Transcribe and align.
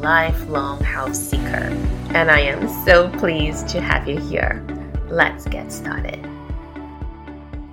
lifelong 0.00 0.82
house 0.82 1.18
seeker. 1.18 1.72
And 2.14 2.30
I 2.30 2.40
am 2.40 2.68
so 2.84 3.08
pleased 3.18 3.68
to 3.68 3.80
have 3.80 4.08
you 4.08 4.18
here. 4.18 4.64
Let's 5.08 5.46
get 5.46 5.72
started. 5.72 6.18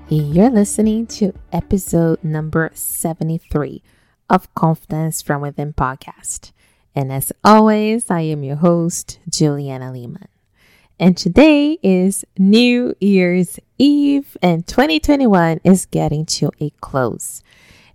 You're 0.10 0.50
listening 0.50 1.08
to 1.08 1.34
episode 1.52 2.24
number 2.24 2.72
73 2.74 3.82
of 4.30 4.54
Confidence 4.54 5.22
from 5.22 5.42
Within 5.42 5.74
podcast. 5.74 6.52
And 6.96 7.12
as 7.12 7.32
always, 7.44 8.12
I 8.12 8.22
am 8.22 8.44
your 8.44 8.58
host, 8.58 9.20
Juliana 9.30 9.92
Lehman. 9.92 10.28
And 11.00 11.18
today 11.18 11.80
is 11.82 12.24
New 12.38 12.96
Year's 13.02 13.60
Eve, 13.80 14.38
and 14.42 14.68
2021 14.68 15.60
is 15.64 15.88
getting 15.88 16.26
to 16.28 16.52
a 16.62 16.70
close. 16.82 17.42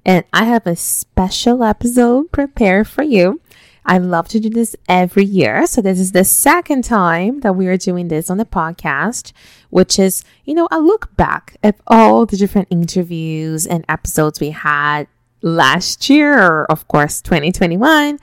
And 0.04 0.24
I 0.32 0.44
have 0.44 0.66
a 0.66 0.74
special 0.74 1.62
episode 1.62 2.32
prepared 2.32 2.88
for 2.88 3.02
you. 3.02 3.40
I 3.88 3.96
love 3.96 4.28
to 4.28 4.38
do 4.38 4.50
this 4.50 4.76
every 4.86 5.24
year. 5.24 5.66
So 5.66 5.80
this 5.80 5.98
is 5.98 6.12
the 6.12 6.22
second 6.22 6.84
time 6.84 7.40
that 7.40 7.54
we 7.54 7.66
are 7.68 7.78
doing 7.78 8.08
this 8.08 8.28
on 8.28 8.36
the 8.36 8.44
podcast, 8.44 9.32
which 9.70 9.98
is, 9.98 10.24
you 10.44 10.54
know, 10.54 10.68
a 10.70 10.78
look 10.78 11.16
back 11.16 11.56
at 11.62 11.76
all 11.86 12.26
the 12.26 12.36
different 12.36 12.68
interviews 12.70 13.66
and 13.66 13.86
episodes 13.88 14.40
we 14.40 14.50
had 14.50 15.08
last 15.40 16.10
year, 16.10 16.64
of 16.66 16.86
course, 16.86 17.22
2021 17.22 18.18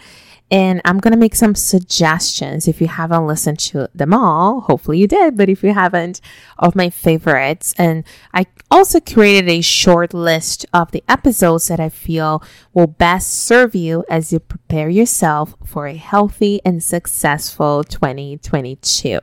and 0.52 0.80
I'm 0.86 1.00
going 1.00 1.14
to 1.14 1.18
make 1.18 1.36
some 1.36 1.56
suggestions 1.56 2.68
if 2.68 2.80
you 2.80 2.88
haven't 2.88 3.26
listened 3.26 3.58
to 3.60 3.90
them 3.96 4.14
all. 4.14 4.62
Hopefully 4.62 5.00
you 5.00 5.08
did, 5.08 5.36
but 5.36 5.50
if 5.50 5.64
you 5.64 5.74
haven't, 5.74 6.22
of 6.60 6.76
my 6.76 6.92
favorites. 6.92 7.74
And 7.78 8.04
I 8.34 8.46
also 8.70 9.00
created 9.00 9.50
a 9.50 9.62
short 9.62 10.14
list 10.14 10.66
of 10.72 10.92
the 10.92 11.04
episodes 11.10 11.68
that 11.70 11.80
I 11.80 11.90
feel 11.90 12.44
will 12.74 12.88
best 12.88 13.34
serve 13.34 13.74
you 13.74 14.06
as 14.08 14.32
you 14.32 14.40
prepare 14.40 14.90
yourself 14.90 15.56
for 15.66 15.88
a 15.88 15.96
healthy 15.96 16.62
and 16.64 16.84
successful 16.84 17.84
2022. 17.84 19.20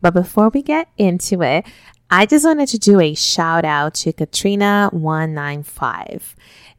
But 0.00 0.14
before 0.14 0.50
we 0.50 0.62
get 0.62 0.88
into 0.96 1.42
it, 1.42 1.66
I 2.08 2.24
just 2.24 2.44
wanted 2.44 2.68
to 2.68 2.78
do 2.78 3.00
a 3.00 3.14
shout 3.14 3.64
out 3.64 3.94
to 3.94 4.12
Katrina195. 4.12 6.36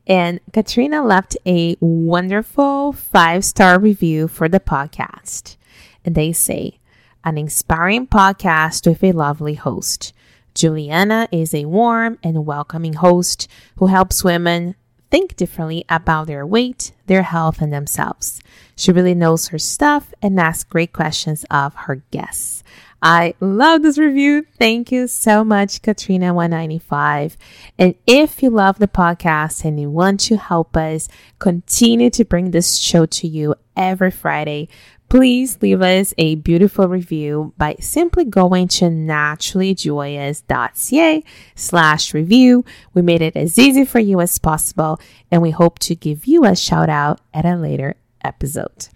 And 0.07 0.39
Katrina 0.53 1.05
left 1.05 1.37
a 1.45 1.75
wonderful 1.81 2.93
five 2.93 3.43
star 3.43 3.77
review 3.77 4.29
for 4.29 4.47
the 4.47 4.61
podcast. 4.61 5.57
And 6.05 6.15
they 6.15 6.31
say, 6.31 6.79
an 7.25 7.37
inspiring 7.37 8.07
podcast 8.07 8.87
with 8.87 9.03
a 9.03 9.11
lovely 9.11 9.55
host. 9.55 10.13
Juliana 10.55 11.27
is 11.29 11.53
a 11.53 11.65
warm 11.65 12.17
and 12.23 12.45
welcoming 12.45 12.93
host 12.93 13.49
who 13.75 13.87
helps 13.87 14.23
women 14.23 14.75
think 15.11 15.35
differently 15.35 15.83
about 15.89 16.27
their 16.27 16.45
weight, 16.45 16.93
their 17.07 17.23
health, 17.23 17.61
and 17.61 17.71
themselves. 17.71 18.41
She 18.75 18.91
really 18.93 19.13
knows 19.13 19.49
her 19.49 19.59
stuff 19.59 20.13
and 20.21 20.39
asks 20.39 20.63
great 20.63 20.93
questions 20.93 21.45
of 21.51 21.73
her 21.75 21.97
guests. 22.11 22.63
I 23.01 23.35
love 23.39 23.83
this 23.83 23.97
review. 23.97 24.45
Thank 24.57 24.91
you 24.91 25.07
so 25.07 25.43
much, 25.43 25.81
Katrina195. 25.81 27.37
And 27.77 27.95
if 28.07 28.41
you 28.41 28.49
love 28.49 28.79
the 28.79 28.87
podcast 28.87 29.63
and 29.63 29.79
you 29.79 29.89
want 29.89 30.19
to 30.21 30.37
help 30.37 30.75
us 30.75 31.07
continue 31.39 32.09
to 32.11 32.25
bring 32.25 32.51
this 32.51 32.77
show 32.77 33.05
to 33.05 33.27
you 33.27 33.55
every 33.75 34.09
Friday, 34.09 34.69
please 35.09 35.59
leave 35.61 35.81
us 35.81 36.13
a 36.17 36.35
beautiful 36.35 36.87
review 36.87 37.53
by 37.57 37.75
simply 37.79 38.23
going 38.25 38.67
to 38.67 38.85
naturallyjoyous.ca 38.85 41.23
slash 41.55 42.13
review. 42.13 42.65
We 42.93 43.01
made 43.03 43.21
it 43.21 43.35
as 43.35 43.59
easy 43.59 43.85
for 43.85 43.99
you 43.99 44.21
as 44.21 44.39
possible, 44.39 44.99
and 45.29 45.41
we 45.41 45.51
hope 45.51 45.79
to 45.79 45.95
give 45.95 46.25
you 46.25 46.45
a 46.45 46.55
shout 46.55 46.89
out 46.89 47.19
at 47.33 47.45
a 47.45 47.55
later 47.55 47.95
episode. 48.23 48.87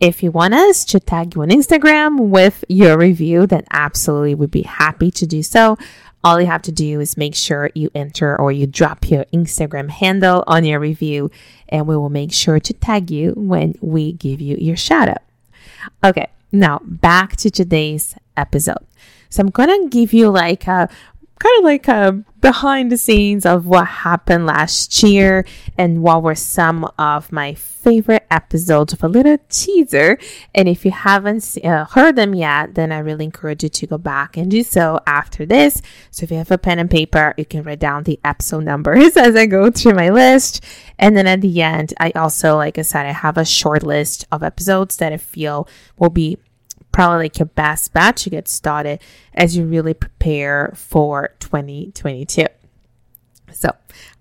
If 0.00 0.22
you 0.22 0.30
want 0.30 0.54
us 0.54 0.84
to 0.86 1.00
tag 1.00 1.34
you 1.34 1.42
on 1.42 1.48
Instagram 1.48 2.28
with 2.28 2.64
your 2.68 2.98
review, 2.98 3.46
then 3.46 3.64
absolutely 3.70 4.34
we'd 4.34 4.50
be 4.50 4.62
happy 4.62 5.10
to 5.12 5.26
do 5.26 5.42
so. 5.42 5.78
All 6.22 6.40
you 6.40 6.46
have 6.46 6.62
to 6.62 6.72
do 6.72 7.00
is 7.00 7.16
make 7.16 7.34
sure 7.34 7.70
you 7.74 7.90
enter 7.94 8.38
or 8.38 8.50
you 8.50 8.66
drop 8.66 9.10
your 9.10 9.24
Instagram 9.26 9.90
handle 9.90 10.42
on 10.46 10.64
your 10.64 10.80
review, 10.80 11.30
and 11.68 11.86
we 11.86 11.96
will 11.96 12.10
make 12.10 12.32
sure 12.32 12.58
to 12.58 12.72
tag 12.72 13.10
you 13.10 13.34
when 13.36 13.74
we 13.80 14.12
give 14.12 14.40
you 14.40 14.56
your 14.58 14.76
shout 14.76 15.08
out. 15.08 15.22
Okay, 16.02 16.28
now 16.50 16.80
back 16.82 17.36
to 17.36 17.50
today's 17.50 18.16
episode. 18.36 18.86
So 19.28 19.42
I'm 19.42 19.50
gonna 19.50 19.88
give 19.88 20.12
you 20.12 20.30
like 20.30 20.66
a 20.66 20.88
kind 21.38 21.58
of 21.58 21.64
like 21.64 21.88
a 21.88 22.24
behind 22.40 22.92
the 22.92 22.98
scenes 22.98 23.46
of 23.46 23.66
what 23.66 23.86
happened 23.86 24.44
last 24.44 25.02
year 25.02 25.46
and 25.78 26.02
what 26.02 26.22
were 26.22 26.34
some 26.34 26.86
of 26.98 27.32
my 27.32 27.54
favorite 27.54 28.26
episodes 28.30 28.92
of 28.92 29.02
a 29.02 29.08
little 29.08 29.38
teaser. 29.48 30.18
And 30.54 30.68
if 30.68 30.84
you 30.84 30.90
haven't 30.90 31.56
uh, 31.64 31.86
heard 31.86 32.16
them 32.16 32.34
yet, 32.34 32.74
then 32.74 32.92
I 32.92 32.98
really 32.98 33.24
encourage 33.24 33.62
you 33.62 33.70
to 33.70 33.86
go 33.86 33.96
back 33.96 34.36
and 34.36 34.50
do 34.50 34.62
so 34.62 35.00
after 35.06 35.46
this. 35.46 35.80
So 36.10 36.24
if 36.24 36.30
you 36.30 36.36
have 36.36 36.50
a 36.50 36.58
pen 36.58 36.78
and 36.78 36.90
paper, 36.90 37.34
you 37.38 37.46
can 37.46 37.62
write 37.62 37.78
down 37.78 38.02
the 38.02 38.20
episode 38.24 38.64
numbers 38.64 39.16
as 39.16 39.34
I 39.34 39.46
go 39.46 39.70
through 39.70 39.94
my 39.94 40.10
list. 40.10 40.62
And 40.98 41.16
then 41.16 41.26
at 41.26 41.40
the 41.40 41.62
end, 41.62 41.94
I 41.98 42.10
also, 42.10 42.56
like 42.56 42.78
I 42.78 42.82
said, 42.82 43.06
I 43.06 43.12
have 43.12 43.38
a 43.38 43.44
short 43.46 43.82
list 43.82 44.26
of 44.30 44.42
episodes 44.42 44.98
that 44.98 45.14
I 45.14 45.16
feel 45.16 45.66
will 45.98 46.10
be 46.10 46.38
probably 46.94 47.24
like 47.24 47.40
your 47.40 47.46
best 47.46 47.92
bet 47.92 48.16
to 48.16 48.30
get 48.30 48.46
started 48.46 49.00
as 49.34 49.56
you 49.56 49.64
really 49.66 49.94
prepare 49.94 50.72
for 50.76 51.34
2022. 51.40 52.46
So 53.52 53.70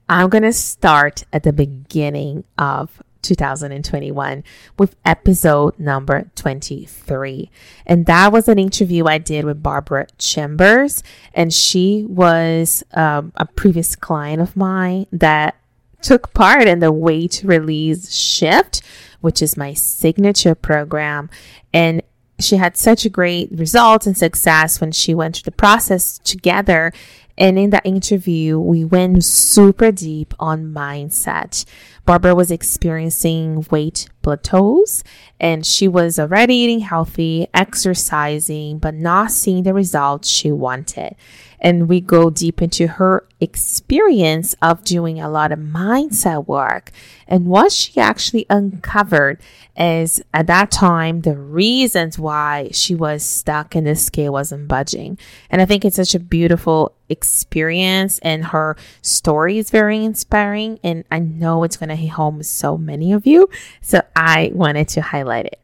I'm 0.09 0.27
going 0.29 0.41
to 0.41 0.51
start 0.51 1.23
at 1.31 1.43
the 1.43 1.53
beginning 1.53 2.45
of 2.57 3.03
2021 3.21 4.43
with 4.79 4.95
episode 5.05 5.77
number 5.77 6.31
23. 6.35 7.51
And 7.85 8.07
that 8.07 8.31
was 8.31 8.47
an 8.47 8.57
interview 8.57 9.05
I 9.05 9.19
did 9.19 9.45
with 9.45 9.61
Barbara 9.61 10.07
Chambers. 10.17 11.03
And 11.35 11.53
she 11.53 12.05
was 12.09 12.83
um, 12.95 13.33
a 13.35 13.45
previous 13.45 13.95
client 13.95 14.41
of 14.41 14.57
mine 14.57 15.05
that 15.11 15.57
took 16.01 16.33
part 16.33 16.67
in 16.67 16.79
the 16.79 16.91
weight 16.91 17.43
release 17.45 18.11
shift, 18.11 18.81
which 19.21 19.43
is 19.43 19.55
my 19.55 19.75
signature 19.75 20.55
program. 20.55 21.29
And 21.71 22.01
she 22.39 22.57
had 22.57 22.77
such 22.77 23.05
a 23.05 23.09
great 23.09 23.49
result 23.51 24.05
and 24.05 24.17
success 24.17 24.81
when 24.81 24.91
she 24.91 25.13
went 25.13 25.35
through 25.35 25.51
the 25.51 25.51
process 25.51 26.17
together. 26.19 26.91
And 27.37 27.57
in 27.57 27.71
that 27.71 27.85
interview, 27.85 28.59
we 28.59 28.85
went 28.85 29.23
super 29.23 29.91
deep 29.91 30.33
on 30.39 30.73
mindset. 30.73 31.65
Barbara 32.05 32.35
was 32.35 32.51
experiencing 32.51 33.65
weight 33.71 34.07
plateaus 34.21 35.03
and 35.39 35.65
she 35.65 35.87
was 35.87 36.19
already 36.19 36.55
eating 36.55 36.81
healthy, 36.81 37.47
exercising, 37.53 38.77
but 38.77 38.93
not 38.93 39.31
seeing 39.31 39.63
the 39.63 39.73
results 39.73 40.27
she 40.29 40.51
wanted 40.51 41.15
and 41.63 41.87
we 41.87 42.01
go 42.01 42.29
deep 42.29 42.61
into 42.61 42.85
her 42.87 43.25
experience 43.39 44.53
of 44.61 44.83
doing 44.83 45.19
a 45.19 45.29
lot 45.29 45.51
of 45.51 45.59
mindset 45.59 46.45
work 46.45 46.91
and 47.27 47.47
what 47.47 47.71
she 47.71 47.99
actually 47.99 48.45
uncovered 48.49 49.39
is 49.75 50.21
at 50.33 50.47
that 50.47 50.69
time 50.69 51.21
the 51.21 51.35
reasons 51.35 52.19
why 52.19 52.69
she 52.71 52.93
was 52.93 53.23
stuck 53.23 53.75
and 53.75 53.87
the 53.87 53.95
scale 53.95 54.33
wasn't 54.33 54.67
budging. 54.67 55.17
And 55.49 55.61
I 55.61 55.65
think 55.65 55.83
it's 55.83 55.95
such 55.95 56.13
a 56.13 56.19
beautiful 56.19 56.93
experience 57.09 58.19
and 58.19 58.45
her 58.45 58.77
story 59.01 59.57
is 59.57 59.71
very 59.71 60.03
inspiring 60.03 60.79
and 60.83 61.05
I 61.11 61.19
know 61.19 61.63
it's 61.63 61.77
going 61.77 61.89
to 61.89 61.95
hit 61.95 62.09
home 62.09 62.37
with 62.37 62.47
so 62.47 62.77
many 62.77 63.13
of 63.13 63.25
you. 63.25 63.49
So 63.81 64.01
I 64.15 64.51
wanted 64.53 64.89
to 64.89 65.01
highlight 65.01 65.45
it. 65.45 65.59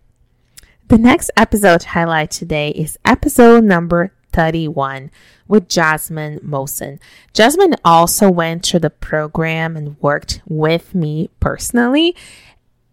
The 0.88 0.98
next 0.98 1.30
episode 1.38 1.82
to 1.82 1.90
highlight 1.90 2.32
today 2.32 2.70
is 2.70 2.98
episode 3.06 3.64
number 3.64 4.12
31 4.32 5.12
with 5.48 5.70
Jasmine 5.70 6.40
Mosen. 6.44 7.00
Jasmine 7.34 7.76
also 7.84 8.30
went 8.30 8.66
through 8.66 8.82
the 8.82 8.90
program 8.90 9.76
and 9.76 10.00
worked 10.02 10.42
with 10.48 10.94
me 10.96 11.30
personally. 11.40 12.16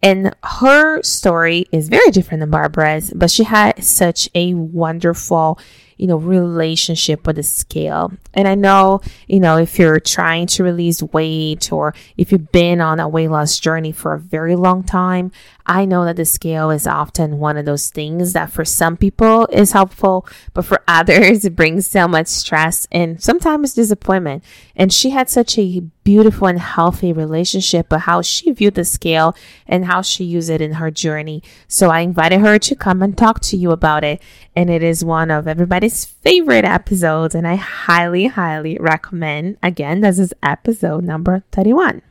And 0.01 0.35
her 0.43 1.01
story 1.01 1.65
is 1.71 1.89
very 1.89 2.11
different 2.11 2.41
than 2.41 2.51
Barbara's, 2.51 3.11
but 3.15 3.31
she 3.31 3.43
had 3.43 3.83
such 3.83 4.29
a 4.35 4.53
wonderful 4.53 5.59
you 5.97 6.07
know, 6.07 6.17
relationship 6.17 7.25
with 7.25 7.35
the 7.35 7.43
scale. 7.43 8.11
And 8.33 8.47
I 8.47 8.55
know, 8.55 9.01
you 9.27 9.39
know, 9.39 9.57
if 9.57 9.77
you're 9.79 9.99
trying 9.99 10.47
to 10.47 10.63
release 10.63 11.01
weight 11.01 11.71
or 11.71 11.93
if 12.17 12.31
you've 12.31 12.51
been 12.51 12.81
on 12.81 12.99
a 12.99 13.07
weight 13.07 13.29
loss 13.29 13.59
journey 13.59 13.91
for 13.91 14.13
a 14.13 14.19
very 14.19 14.55
long 14.55 14.83
time, 14.83 15.31
I 15.67 15.83
know 15.83 16.05
that 16.05 16.15
the 16.15 16.25
scale 16.25 16.71
is 16.71 16.87
often 16.87 17.39
one 17.39 17.57
of 17.57 17.65
those 17.65 17.89
things 17.89 18.31
that 18.33 18.51
for 18.51 18.63
some 18.63 18.95
people 18.95 19.47
is 19.51 19.73
helpful, 19.73 20.25
but 20.53 20.63
for 20.63 20.81
others, 20.87 21.43
it 21.43 21.55
brings 21.55 21.87
so 21.87 22.07
much 22.07 22.27
stress 22.27 22.87
and 22.91 23.21
sometimes 23.21 23.73
disappointment. 23.73 24.43
And 24.75 24.93
she 24.93 25.09
had 25.09 25.29
such 25.29 25.57
a 25.57 25.81
beautiful 26.03 26.47
and 26.47 26.59
healthy 26.59 27.11
relationship, 27.11 27.87
but 27.89 28.01
how 28.01 28.21
she 28.21 28.51
viewed 28.51 28.75
the 28.75 28.85
scale 28.85 29.35
and 29.67 29.85
how 29.85 30.01
she 30.01 30.23
used 30.23 30.49
it 30.49 30.61
in 30.61 30.73
her 30.73 30.89
journey. 30.89 31.43
So 31.67 31.89
I 31.89 31.99
invited 31.99 32.39
her 32.39 32.57
to 32.59 32.75
come 32.75 33.03
and 33.03 33.17
talk 33.17 33.41
to 33.41 33.57
you 33.57 33.71
about 33.71 34.05
it. 34.05 34.21
And 34.55 34.69
it 34.69 34.81
is 34.81 35.03
one 35.03 35.29
of 35.29 35.49
everybody's 35.49 35.86
favorite 35.89 36.65
episodes. 36.65 37.35
And 37.35 37.47
I 37.47 37.55
highly, 37.55 38.27
highly 38.27 38.77
recommend. 38.79 39.57
Again, 39.61 40.01
this 40.01 40.19
is 40.19 40.33
episode 40.43 41.03
number 41.03 41.43
31. 41.51 42.01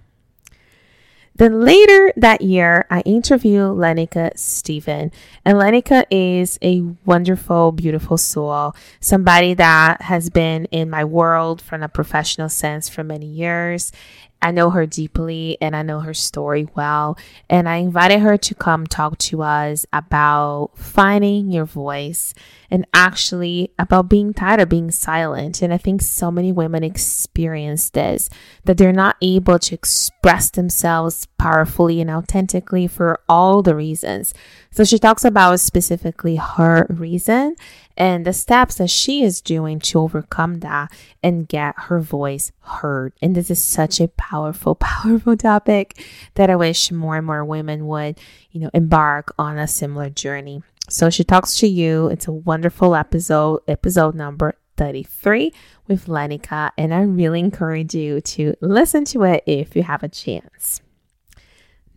Then 1.37 1.61
later 1.61 2.13
that 2.17 2.41
year, 2.41 2.87
I 2.91 3.01
interview 3.01 3.61
Lenica 3.61 4.39
Stephen. 4.39 5.13
And 5.45 5.59
Lenica 5.59 6.05
is 6.11 6.59
a 6.63 6.81
wonderful, 7.05 7.73
beautiful 7.73 8.17
soul, 8.17 8.75
somebody 9.01 9.53
that 9.55 10.03
has 10.03 10.31
been 10.31 10.65
in 10.67 10.89
my 10.89 11.05
world 11.05 11.61
from 11.61 11.83
a 11.83 11.89
professional 11.89 12.49
sense 12.49 12.89
for 12.89 13.05
many 13.05 13.27
years. 13.27 13.93
I 14.43 14.51
know 14.51 14.71
her 14.71 14.87
deeply 14.87 15.57
and 15.61 15.75
I 15.75 15.83
know 15.83 16.01
her 16.01 16.15
story 16.15 16.69
well. 16.75 17.19
And 17.49 17.69
I 17.69 17.77
invited 17.77 18.21
her 18.21 18.37
to 18.37 18.55
come 18.55 18.87
talk 18.87 19.19
to 19.19 19.43
us 19.43 19.87
about 19.93 20.71
finding 20.75 21.51
your 21.51 21.65
voice 21.65 22.35
and 22.71 22.87
actually 22.93 23.73
about 23.79 24.09
being 24.09 24.35
tired 24.35 24.61
of 24.61 24.69
being 24.69 24.91
silent. 24.91 25.63
And 25.63 25.73
I 25.73 25.79
think 25.79 26.03
so 26.03 26.31
many 26.31 26.53
women 26.53 26.85
experience 26.85 27.91
this 27.91 28.29
that 28.65 28.77
they're 28.77 28.93
not 28.93 29.17
able 29.23 29.59
to 29.59 29.75
express 29.75 30.51
themselves 30.51 31.27
powerfully 31.39 32.01
and 32.01 32.11
authentically 32.11 32.87
for 32.87 33.21
all 33.29 33.63
the 33.63 33.75
reasons. 33.75 34.35
So 34.71 34.85
she 34.85 34.99
talks 34.99 35.25
about 35.25 35.61
specifically 35.61 36.37
her 36.37 36.87
reason 36.91 37.57
and 37.97 38.25
the 38.25 38.33
steps 38.33 38.77
that 38.77 38.91
she 38.91 39.23
is 39.23 39.41
doing 39.41 39.79
to 39.81 40.01
overcome 40.01 40.61
that 40.61 40.93
and 41.23 41.49
get 41.49 41.75
her 41.77 42.01
voice 42.01 42.53
heard. 42.61 43.13
And 43.23 43.35
this 43.35 43.51
is 43.51 43.63
such 43.63 44.01
a 44.01 44.09
powerful, 44.09 44.75
powerful 44.81 45.37
topic 45.37 46.05
that 46.35 46.51
I 46.51 46.57
wish 46.57 46.93
more 46.93 47.17
and 47.17 47.27
more 47.27 47.45
women 47.45 47.87
would, 47.87 48.19
you 48.51 48.61
know, 48.61 48.71
embark 48.75 49.35
on 49.39 49.59
a 49.59 49.67
similar 49.67 50.11
journey. 50.11 50.63
So 50.89 51.11
she 51.11 51.25
talks 51.25 51.57
to 51.57 51.67
you. 51.67 52.09
It's 52.09 52.29
a 52.29 52.33
wonderful 52.33 52.95
episode, 52.95 53.63
episode 53.67 54.15
number 54.15 54.55
33 54.77 55.53
with 55.87 56.07
Lenica, 56.07 56.71
and 56.77 56.93
I 56.93 57.01
really 57.01 57.41
encourage 57.41 57.95
you 57.95 58.21
to 58.21 58.55
listen 58.61 59.05
to 59.07 59.25
it 59.25 59.43
if 59.47 59.75
you 59.75 59.83
have 59.83 60.03
a 60.03 60.09
chance. 60.09 60.81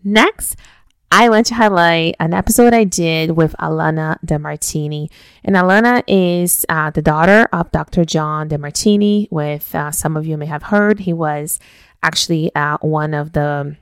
Next, 0.03 0.55
I 1.11 1.27
want 1.29 1.47
to 1.47 1.55
highlight 1.55 2.15
an 2.19 2.35
episode 2.35 2.73
I 2.73 2.83
did 2.83 3.31
with 3.31 3.55
Alana 3.59 4.17
DeMartini. 4.23 5.09
And 5.43 5.55
Alana 5.55 6.03
is 6.07 6.67
uh, 6.69 6.91
the 6.91 7.01
daughter 7.01 7.47
of 7.51 7.71
Dr. 7.71 8.05
John 8.05 8.47
DeMartini, 8.47 9.27
with 9.31 9.73
uh, 9.73 9.89
some 9.91 10.15
of 10.15 10.27
you 10.27 10.37
may 10.37 10.45
have 10.45 10.63
heard. 10.63 10.99
He 10.99 11.13
was 11.13 11.59
actually 12.03 12.53
uh, 12.53 12.77
one 12.81 13.15
of 13.15 13.31
the 13.31 13.75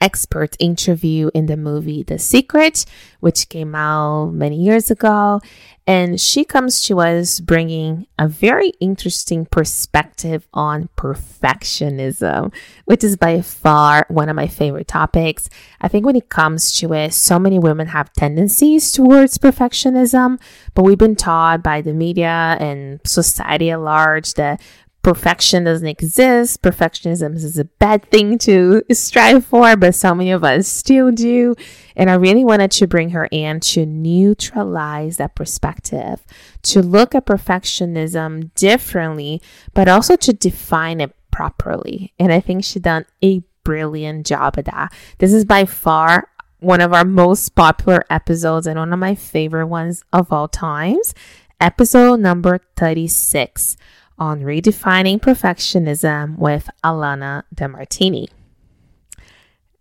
expert 0.00 0.56
interview 0.58 1.30
in 1.34 1.46
the 1.46 1.56
movie 1.56 2.02
The 2.02 2.18
Secret, 2.18 2.84
which 3.20 3.48
came 3.48 3.74
out 3.74 4.30
many 4.32 4.56
years 4.56 4.90
ago. 4.90 5.40
And 5.86 6.20
she 6.20 6.44
comes 6.44 6.82
to 6.82 7.00
us 7.00 7.40
bringing 7.40 8.06
a 8.18 8.28
very 8.28 8.74
interesting 8.78 9.46
perspective 9.46 10.46
on 10.52 10.90
perfectionism, 10.98 12.52
which 12.84 13.02
is 13.02 13.16
by 13.16 13.40
far 13.40 14.04
one 14.08 14.28
of 14.28 14.36
my 14.36 14.48
favorite 14.48 14.86
topics. 14.86 15.48
I 15.80 15.88
think 15.88 16.04
when 16.04 16.16
it 16.16 16.28
comes 16.28 16.78
to 16.80 16.92
it, 16.92 17.14
so 17.14 17.38
many 17.38 17.58
women 17.58 17.86
have 17.86 18.12
tendencies 18.12 18.92
towards 18.92 19.38
perfectionism, 19.38 20.38
but 20.74 20.82
we've 20.82 20.98
been 20.98 21.16
taught 21.16 21.62
by 21.62 21.80
the 21.80 21.94
media 21.94 22.58
and 22.60 23.00
society 23.06 23.70
at 23.70 23.80
large 23.80 24.34
that 24.34 24.60
perfection 25.02 25.64
doesn't 25.64 25.86
exist. 25.86 26.62
Perfectionism 26.62 27.34
is 27.34 27.58
a 27.58 27.64
bad 27.64 28.04
thing 28.10 28.38
to 28.38 28.82
strive 28.92 29.44
for, 29.44 29.76
but 29.76 29.94
so 29.94 30.14
many 30.14 30.30
of 30.30 30.44
us 30.44 30.68
still 30.68 31.10
do. 31.10 31.54
And 31.96 32.10
I 32.10 32.14
really 32.14 32.44
wanted 32.44 32.70
to 32.72 32.86
bring 32.86 33.10
her 33.10 33.28
in 33.30 33.60
to 33.60 33.86
neutralize 33.86 35.16
that 35.16 35.34
perspective, 35.34 36.24
to 36.62 36.82
look 36.82 37.14
at 37.14 37.26
perfectionism 37.26 38.52
differently, 38.54 39.40
but 39.74 39.88
also 39.88 40.16
to 40.16 40.32
define 40.32 41.00
it 41.00 41.14
properly. 41.30 42.12
And 42.18 42.32
I 42.32 42.40
think 42.40 42.64
she 42.64 42.78
done 42.78 43.06
a 43.22 43.42
brilliant 43.64 44.26
job 44.26 44.58
of 44.58 44.64
that. 44.64 44.92
This 45.18 45.32
is 45.32 45.44
by 45.44 45.64
far 45.64 46.28
one 46.60 46.80
of 46.80 46.92
our 46.92 47.04
most 47.04 47.54
popular 47.54 48.04
episodes 48.10 48.66
and 48.66 48.78
one 48.78 48.92
of 48.92 48.98
my 48.98 49.14
favorite 49.14 49.66
ones 49.66 50.02
of 50.12 50.32
all 50.32 50.48
times. 50.48 51.14
Episode 51.60 52.20
number 52.20 52.60
36 52.76 53.76
on 54.18 54.40
redefining 54.40 55.20
perfectionism 55.20 56.38
with 56.38 56.68
Alana 56.84 57.44
DeMartini. 57.54 58.28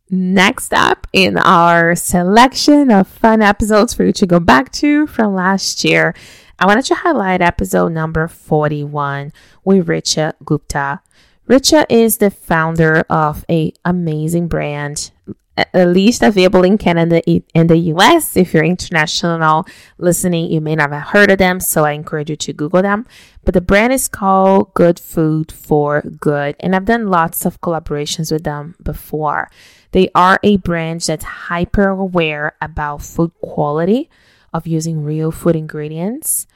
Next 0.09 0.73
up 0.73 1.05
in 1.11 1.37
our 1.37 1.95
selection 1.95 2.91
of 2.91 3.07
fun 3.07 3.41
episodes 3.41 3.93
for 3.93 4.05
you 4.05 4.13
to 4.13 4.25
go 4.25 4.39
back 4.39 4.71
to 4.73 5.05
from 5.07 5.33
last 5.33 5.83
year, 5.83 6.15
I 6.59 6.65
wanted 6.65 6.85
to 6.85 6.95
highlight 6.95 7.41
episode 7.41 7.91
number 7.91 8.27
41 8.27 9.33
with 9.63 9.87
Richa 9.87 10.33
Gupta. 10.45 11.01
Richa 11.47 11.85
is 11.89 12.17
the 12.17 12.31
founder 12.31 13.03
of 13.09 13.45
a 13.49 13.73
amazing 13.85 14.47
brand 14.47 15.11
at 15.57 15.87
least 15.87 16.21
available 16.21 16.63
in 16.63 16.77
Canada 16.77 17.21
and 17.55 17.69
the 17.69 17.77
US. 17.93 18.37
If 18.37 18.53
you're 18.53 18.63
international 18.63 19.65
listening, 19.97 20.51
you 20.51 20.61
may 20.61 20.75
not 20.75 20.91
have 20.91 21.07
heard 21.07 21.31
of 21.31 21.39
them, 21.39 21.59
so 21.59 21.83
I 21.83 21.93
encourage 21.93 22.29
you 22.29 22.35
to 22.35 22.53
Google 22.53 22.83
them. 22.83 23.07
But 23.43 23.55
the 23.55 23.61
brand 23.61 23.91
is 23.91 24.07
called 24.07 24.73
Good 24.75 24.99
Food 24.99 25.51
for 25.51 26.01
Good, 26.01 26.55
and 26.59 26.75
I've 26.75 26.85
done 26.85 27.07
lots 27.07 27.45
of 27.45 27.59
collaborations 27.61 28.31
with 28.31 28.43
them 28.43 28.75
before. 28.83 29.49
They 29.91 30.09
are 30.13 30.39
a 30.43 30.57
brand 30.57 31.01
that's 31.01 31.23
hyper 31.23 31.89
aware 31.89 32.55
about 32.61 33.01
food 33.01 33.31
quality, 33.41 34.09
of 34.53 34.67
using 34.67 35.03
real 35.03 35.31
food 35.31 35.55
ingredients 35.55 36.47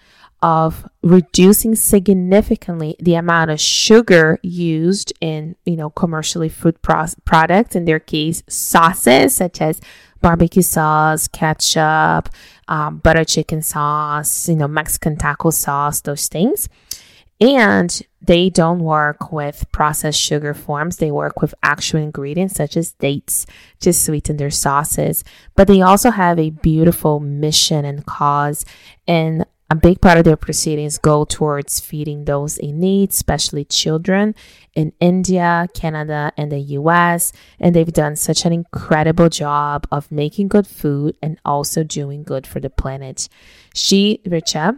of 0.42 0.88
reducing 1.04 1.76
significantly 1.76 2.96
the 3.00 3.16
amount 3.16 3.52
of 3.52 3.60
sugar 3.60 4.40
used 4.42 5.14
in 5.22 5.56
you 5.66 5.76
know 5.76 5.90
commercially 5.90 6.50
food 6.50 6.82
pro- 6.82 7.06
products 7.26 7.76
in 7.76 7.86
their 7.86 8.00
case 8.00 8.44
sauces 8.48 9.36
such 9.36 9.62
as 9.62 9.80
barbecue 10.22 10.62
sauce 10.62 11.28
ketchup 11.28 12.30
um, 12.68 12.98
butter 12.98 13.24
chicken 13.24 13.62
sauce 13.62 14.50
you 14.50 14.56
know 14.56 14.68
mexican 14.68 15.16
taco 15.16 15.50
sauce 15.50 16.02
those 16.02 16.28
things 16.28 16.68
and 17.42 18.04
they 18.22 18.52
don't 18.52 18.80
work 18.80 19.32
with 19.32 19.66
processed 19.72 20.22
sugar 20.22 20.54
forms. 20.54 20.98
They 20.98 21.10
work 21.10 21.42
with 21.42 21.56
actual 21.64 22.00
ingredients 22.00 22.54
such 22.54 22.78
as 22.78 22.92
dates 22.94 23.48
to 23.80 23.92
sweeten 23.92 24.38
their 24.38 24.52
sauces. 24.52 25.24
But 25.56 25.68
they 25.68 25.82
also 25.82 26.12
have 26.12 26.38
a 26.38 26.52
beautiful 26.52 27.20
mission 27.20 27.84
and 27.84 28.06
cause. 28.06 28.64
And 29.08 29.44
a 29.72 29.76
big 29.76 30.02
part 30.02 30.18
of 30.18 30.26
their 30.26 30.36
proceedings 30.36 30.98
go 30.98 31.24
towards 31.24 31.80
feeding 31.80 32.26
those 32.26 32.58
in 32.58 32.82
need, 32.82 33.10
especially 33.12 33.64
children 33.64 34.36
in 34.76 34.92
India, 35.00 35.66
Canada, 35.74 36.34
and 36.36 36.52
the 36.52 36.60
US. 36.60 37.32
And 37.58 37.74
they've 37.74 37.94
done 37.94 38.18
such 38.18 38.44
an 38.44 38.52
incredible 38.52 39.30
job 39.30 39.88
of 39.90 40.12
making 40.12 40.50
good 40.50 40.68
food 40.68 41.16
and 41.24 41.40
also 41.46 41.86
doing 41.86 42.24
good 42.24 42.46
for 42.46 42.60
the 42.60 42.70
planet. 42.70 43.30
She, 43.74 44.20
Richa, 44.28 44.78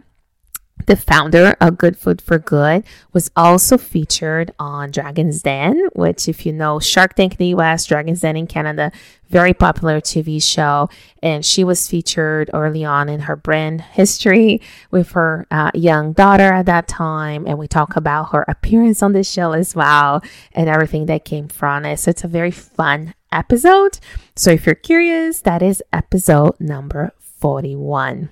the 0.86 0.96
founder 0.96 1.56
of 1.60 1.78
Good 1.78 1.96
Food 1.96 2.20
for 2.20 2.38
Good, 2.38 2.84
was 3.12 3.30
also 3.36 3.78
featured 3.78 4.52
on 4.58 4.90
Dragon's 4.90 5.42
Den, 5.42 5.88
which, 5.94 6.28
if 6.28 6.44
you 6.44 6.52
know 6.52 6.78
Shark 6.78 7.14
Tank 7.14 7.32
in 7.32 7.38
the 7.38 7.54
US, 7.56 7.86
Dragon's 7.86 8.20
Den 8.20 8.36
in 8.36 8.46
Canada, 8.46 8.92
very 9.28 9.54
popular 9.54 10.00
TV 10.00 10.42
show. 10.42 10.88
And 11.22 11.44
she 11.44 11.64
was 11.64 11.88
featured 11.88 12.50
early 12.52 12.84
on 12.84 13.08
in 13.08 13.20
her 13.20 13.36
brand 13.36 13.80
history 13.80 14.60
with 14.90 15.12
her 15.12 15.46
uh, 15.50 15.70
young 15.74 16.12
daughter 16.12 16.52
at 16.52 16.66
that 16.66 16.86
time. 16.86 17.46
And 17.46 17.58
we 17.58 17.66
talk 17.66 17.96
about 17.96 18.32
her 18.32 18.44
appearance 18.46 19.02
on 19.02 19.12
the 19.12 19.24
show 19.24 19.52
as 19.52 19.74
well 19.74 20.22
and 20.52 20.68
everything 20.68 21.06
that 21.06 21.24
came 21.24 21.48
from 21.48 21.84
it. 21.84 21.98
So 21.98 22.10
it's 22.10 22.24
a 22.24 22.28
very 22.28 22.50
fun 22.50 23.14
episode. 23.32 23.98
So 24.36 24.50
if 24.50 24.66
you're 24.66 24.74
curious, 24.74 25.40
that 25.40 25.62
is 25.62 25.82
episode 25.92 26.60
number 26.60 27.12
41. 27.18 28.28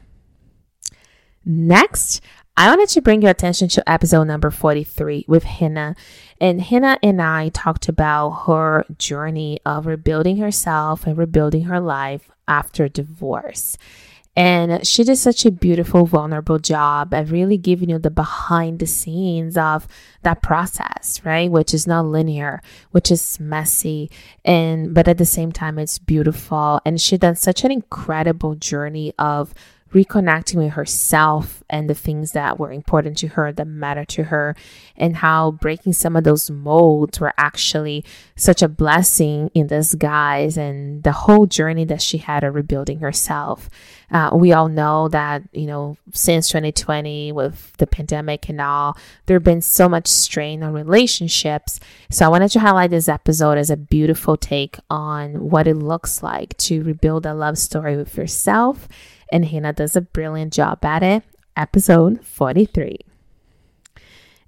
Next, 1.44 2.20
I 2.56 2.68
wanted 2.68 2.90
to 2.90 3.00
bring 3.00 3.22
your 3.22 3.30
attention 3.30 3.68
to 3.70 3.90
episode 3.90 4.24
number 4.24 4.50
43 4.50 5.24
with 5.26 5.44
Hina. 5.44 5.96
And 6.40 6.62
Hina 6.62 6.98
and 7.02 7.20
I 7.20 7.48
talked 7.48 7.88
about 7.88 8.30
her 8.46 8.84
journey 8.98 9.58
of 9.64 9.86
rebuilding 9.86 10.36
herself 10.36 11.06
and 11.06 11.16
rebuilding 11.16 11.64
her 11.64 11.80
life 11.80 12.30
after 12.46 12.88
divorce. 12.88 13.78
And 14.34 14.86
she 14.86 15.04
did 15.04 15.16
such 15.16 15.44
a 15.44 15.50
beautiful, 15.50 16.06
vulnerable 16.06 16.58
job 16.58 17.12
at 17.12 17.30
really 17.30 17.58
giving 17.58 17.90
you 17.90 17.98
the 17.98 18.10
behind 18.10 18.78
the 18.78 18.86
scenes 18.86 19.58
of 19.58 19.86
that 20.22 20.40
process, 20.40 21.20
right? 21.22 21.50
Which 21.50 21.74
is 21.74 21.86
not 21.86 22.06
linear, 22.06 22.62
which 22.92 23.10
is 23.10 23.38
messy, 23.38 24.10
and 24.42 24.94
but 24.94 25.06
at 25.06 25.18
the 25.18 25.26
same 25.26 25.52
time, 25.52 25.78
it's 25.78 25.98
beautiful. 25.98 26.80
And 26.86 26.98
she 26.98 27.18
done 27.18 27.36
such 27.36 27.62
an 27.62 27.70
incredible 27.70 28.54
journey 28.54 29.12
of 29.18 29.52
reconnecting 29.92 30.56
with 30.56 30.72
herself 30.72 31.62
and 31.68 31.88
the 31.88 31.94
things 31.94 32.32
that 32.32 32.58
were 32.58 32.72
important 32.72 33.16
to 33.18 33.28
her, 33.28 33.52
that 33.52 33.66
matter 33.66 34.04
to 34.04 34.24
her, 34.24 34.56
and 34.96 35.16
how 35.16 35.50
breaking 35.50 35.92
some 35.92 36.16
of 36.16 36.24
those 36.24 36.50
molds 36.50 37.20
were 37.20 37.34
actually 37.36 38.04
such 38.36 38.62
a 38.62 38.68
blessing 38.68 39.50
in 39.54 39.66
disguise 39.66 40.56
and 40.56 41.02
the 41.02 41.12
whole 41.12 41.46
journey 41.46 41.84
that 41.84 42.02
she 42.02 42.18
had 42.18 42.44
of 42.44 42.54
rebuilding 42.54 43.00
herself. 43.00 43.68
Uh, 44.10 44.30
we 44.34 44.52
all 44.52 44.68
know 44.68 45.08
that, 45.08 45.42
you 45.52 45.66
know, 45.66 45.96
since 46.12 46.48
2020 46.48 47.32
with 47.32 47.72
the 47.78 47.86
pandemic 47.86 48.48
and 48.48 48.60
all, 48.60 48.96
there 49.26 49.36
have 49.36 49.44
been 49.44 49.62
so 49.62 49.88
much 49.88 50.06
strain 50.06 50.62
on 50.62 50.72
relationships. 50.72 51.80
So 52.10 52.26
I 52.26 52.28
wanted 52.28 52.50
to 52.52 52.60
highlight 52.60 52.90
this 52.90 53.08
episode 53.08 53.56
as 53.56 53.70
a 53.70 53.76
beautiful 53.76 54.36
take 54.36 54.78
on 54.90 55.48
what 55.48 55.66
it 55.66 55.76
looks 55.76 56.22
like 56.22 56.56
to 56.58 56.82
rebuild 56.82 57.24
a 57.24 57.32
love 57.32 57.56
story 57.56 57.96
with 57.96 58.16
yourself 58.16 58.88
and 59.32 59.46
Hannah 59.46 59.72
does 59.72 59.96
a 59.96 60.00
brilliant 60.00 60.52
job 60.52 60.84
at 60.84 61.02
it. 61.02 61.24
Episode 61.56 62.24
43. 62.24 62.98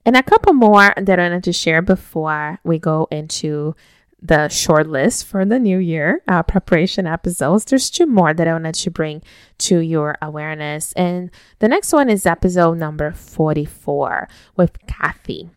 And 0.06 0.16
a 0.16 0.22
couple 0.22 0.52
more 0.52 0.92
that 0.96 1.18
I 1.18 1.22
wanted 1.22 1.44
to 1.44 1.52
share 1.52 1.80
before 1.80 2.60
we 2.62 2.78
go 2.78 3.08
into 3.10 3.74
the 4.20 4.48
short 4.48 4.86
list 4.86 5.26
for 5.26 5.44
the 5.44 5.58
new 5.58 5.78
year 5.78 6.22
uh, 6.28 6.42
preparation 6.42 7.06
episodes. 7.06 7.64
There's 7.64 7.90
two 7.90 8.06
more 8.06 8.32
that 8.32 8.48
I 8.48 8.52
wanted 8.52 8.74
to 8.76 8.90
bring 8.90 9.22
to 9.58 9.78
your 9.78 10.16
awareness. 10.22 10.92
And 10.94 11.30
the 11.58 11.68
next 11.68 11.92
one 11.92 12.08
is 12.08 12.24
episode 12.24 12.78
number 12.78 13.12
44 13.12 14.28
with 14.56 14.78
Kathy. 14.86 15.50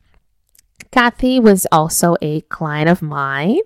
Kathy 0.91 1.39
was 1.39 1.67
also 1.71 2.15
a 2.21 2.41
client 2.41 2.89
of 2.89 3.01
mine, 3.01 3.59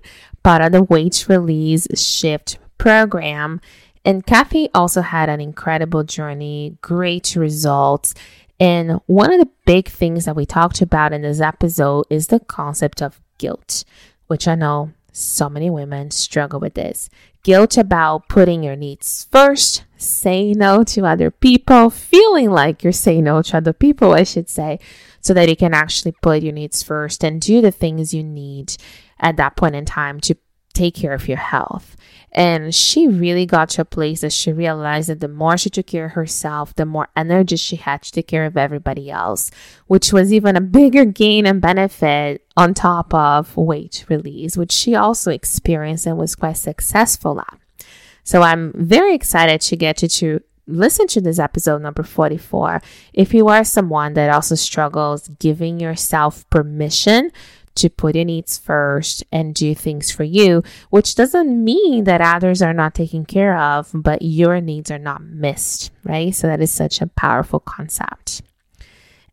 part 0.43 0.61
of 0.61 0.71
the 0.71 0.83
Weight 0.83 1.25
Release 1.27 1.87
Shift 1.95 2.57
program. 2.77 3.59
And 4.03 4.25
Kathy 4.25 4.69
also 4.73 5.01
had 5.01 5.29
an 5.29 5.41
incredible 5.41 6.03
journey, 6.03 6.77
great 6.81 7.35
results. 7.35 8.13
And 8.59 8.99
one 9.05 9.31
of 9.31 9.39
the 9.39 9.49
big 9.65 9.87
things 9.87 10.25
that 10.25 10.35
we 10.35 10.45
talked 10.45 10.81
about 10.81 11.13
in 11.13 11.21
this 11.21 11.41
episode 11.41 12.05
is 12.09 12.27
the 12.27 12.39
concept 12.39 13.01
of 13.01 13.21
guilt, 13.37 13.83
which 14.27 14.47
I 14.47 14.55
know 14.55 14.91
so 15.11 15.49
many 15.49 15.69
women 15.69 16.11
struggle 16.11 16.59
with 16.59 16.75
this. 16.75 17.09
Guilt 17.43 17.77
about 17.77 18.29
putting 18.29 18.63
your 18.63 18.75
needs 18.75 19.27
first, 19.31 19.83
saying 19.97 20.57
no 20.57 20.83
to 20.83 21.05
other 21.05 21.31
people, 21.31 21.89
feeling 21.89 22.51
like 22.51 22.83
you're 22.83 22.93
saying 22.93 23.23
no 23.23 23.41
to 23.41 23.57
other 23.57 23.73
people, 23.73 24.13
I 24.13 24.23
should 24.23 24.49
say, 24.49 24.79
so 25.21 25.33
that 25.33 25.49
you 25.49 25.55
can 25.55 25.73
actually 25.73 26.13
put 26.21 26.43
your 26.43 26.53
needs 26.53 26.83
first 26.83 27.23
and 27.23 27.41
do 27.41 27.61
the 27.61 27.71
things 27.71 28.13
you 28.13 28.23
need 28.23 28.75
at 29.19 29.37
that 29.37 29.55
point 29.55 29.75
in 29.75 29.85
time 29.85 30.19
to 30.21 30.35
take 30.73 30.95
care 30.95 31.13
of 31.13 31.27
your 31.27 31.37
health. 31.37 31.95
And 32.33 32.73
she 32.73 33.07
really 33.07 33.45
got 33.45 33.69
to 33.71 33.81
a 33.81 33.85
place 33.85 34.21
that 34.21 34.31
she 34.31 34.53
realized 34.53 35.09
that 35.09 35.19
the 35.19 35.27
more 35.27 35.57
she 35.57 35.69
took 35.69 35.87
care 35.87 36.05
of 36.05 36.11
herself, 36.13 36.73
the 36.75 36.85
more 36.85 37.09
energy 37.15 37.57
she 37.57 37.75
had 37.75 38.03
to 38.03 38.11
take 38.11 38.27
care 38.27 38.45
of 38.45 38.55
everybody 38.55 39.11
else, 39.11 39.51
which 39.87 40.13
was 40.13 40.31
even 40.31 40.55
a 40.55 40.61
bigger 40.79 41.03
gain 41.03 41.45
and 41.45 41.61
benefit 41.61 42.45
on 42.55 42.73
top 42.73 43.13
of 43.13 43.55
weight 43.57 44.05
release, 44.07 44.55
which 44.55 44.71
she 44.71 44.95
also 44.95 45.31
experienced 45.31 46.05
and 46.05 46.17
was 46.17 46.35
quite 46.35 46.57
successful 46.57 47.39
at. 47.41 47.59
So 48.23 48.41
I'm 48.41 48.71
very 48.75 49.13
excited 49.13 49.59
to 49.61 49.75
get 49.75 50.01
you 50.01 50.07
to 50.07 50.41
listen 50.67 51.07
to 51.07 51.19
this 51.19 51.39
episode 51.39 51.81
number 51.81 52.03
44 52.03 52.81
if 53.13 53.33
you 53.33 53.47
are 53.47 53.63
someone 53.63 54.13
that 54.13 54.29
also 54.29 54.55
struggles 54.55 55.27
giving 55.39 55.79
yourself 55.79 56.49
permission 56.49 57.31
to 57.75 57.89
put 57.89 58.15
your 58.15 58.25
needs 58.25 58.57
first 58.57 59.23
and 59.31 59.55
do 59.55 59.73
things 59.73 60.11
for 60.11 60.23
you, 60.23 60.63
which 60.89 61.15
doesn't 61.15 61.63
mean 61.63 62.03
that 62.05 62.21
others 62.21 62.61
are 62.61 62.73
not 62.73 62.93
taken 62.93 63.25
care 63.25 63.57
of, 63.57 63.89
but 63.93 64.21
your 64.21 64.59
needs 64.61 64.91
are 64.91 64.99
not 64.99 65.23
missed, 65.23 65.91
right? 66.03 66.33
So 66.35 66.47
that 66.47 66.61
is 66.61 66.71
such 66.71 67.01
a 67.01 67.07
powerful 67.07 67.59
concept. 67.59 68.41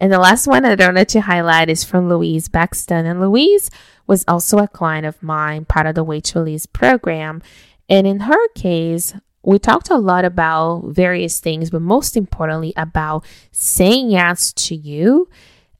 And 0.00 0.12
the 0.12 0.18
last 0.18 0.46
one 0.46 0.64
I 0.64 0.76
wanted 0.76 1.08
to 1.10 1.22
highlight 1.22 1.68
is 1.68 1.82
from 1.82 2.08
Louise 2.08 2.48
Bexton. 2.48 3.04
And 3.04 3.20
Louise 3.20 3.68
was 4.06 4.24
also 4.28 4.58
a 4.58 4.68
client 4.68 5.06
of 5.06 5.22
mine, 5.22 5.64
part 5.64 5.86
of 5.86 5.96
the 5.96 6.04
Weight 6.04 6.32
Release 6.34 6.66
program. 6.66 7.42
And 7.88 8.06
in 8.06 8.20
her 8.20 8.48
case, 8.54 9.14
we 9.42 9.58
talked 9.58 9.90
a 9.90 9.96
lot 9.96 10.24
about 10.24 10.84
various 10.88 11.40
things, 11.40 11.70
but 11.70 11.82
most 11.82 12.16
importantly, 12.16 12.72
about 12.76 13.24
saying 13.50 14.10
yes 14.10 14.52
to 14.52 14.74
you 14.74 15.28